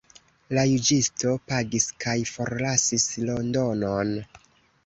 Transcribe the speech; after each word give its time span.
La 0.57 0.61
juĝisto 0.69 1.33
pagis 1.51 1.87
kaj 2.05 2.17
forlasis 2.31 3.07
Londonon. 3.29 4.19